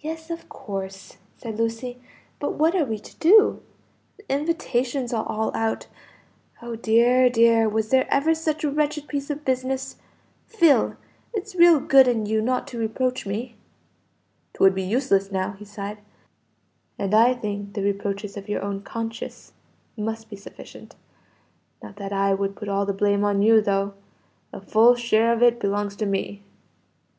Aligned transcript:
"Yes, 0.00 0.28
of 0.28 0.50
course," 0.50 1.16
said 1.38 1.56
Lucy. 1.56 1.98
"But 2.38 2.56
what 2.56 2.74
are 2.74 2.84
we 2.84 2.98
to 2.98 3.16
do? 3.20 3.62
the 4.18 4.24
invitations 4.30 5.14
are 5.14 5.24
all 5.26 5.50
out. 5.56 5.86
Oh 6.60 6.76
dear, 6.76 7.30
dear, 7.30 7.66
was 7.66 7.88
there 7.88 8.06
ever 8.10 8.34
such 8.34 8.64
a 8.64 8.70
wretched 8.70 9.08
piece 9.08 9.30
of 9.30 9.42
business! 9.46 9.96
Phil, 10.44 10.94
it's 11.32 11.54
real 11.54 11.80
good 11.80 12.06
in 12.06 12.26
you 12.26 12.42
not 12.42 12.66
to 12.66 12.78
reproach 12.78 13.24
me." 13.24 13.54
"'Twould 14.52 14.74
be 14.74 14.82
useless 14.82 15.32
now," 15.32 15.52
he 15.52 15.64
sighed, 15.64 16.00
"and 16.98 17.14
I 17.14 17.32
think 17.32 17.72
the 17.72 17.80
reproaches 17.82 18.36
of 18.36 18.46
your 18.46 18.60
own 18.62 18.82
conscience 18.82 19.54
must 19.96 20.28
be 20.28 20.36
sufficient. 20.36 20.96
Not 21.82 21.96
that 21.96 22.12
I 22.12 22.34
would 22.34 22.56
put 22.56 22.68
all 22.68 22.84
the 22.84 22.92
blame 22.92 23.24
on 23.24 23.40
you, 23.40 23.62
though. 23.62 23.94
A 24.52 24.60
full 24.60 24.96
share 24.96 25.32
of 25.32 25.42
it 25.42 25.58
belongs 25.60 25.96
to 25.96 26.04
me." 26.04 26.42